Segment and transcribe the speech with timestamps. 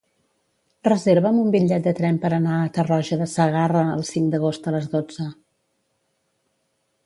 [0.87, 4.77] Reserva'm un bitllet de tren per anar a Tarroja de Segarra el cinc d'agost a
[4.79, 5.29] les dotze.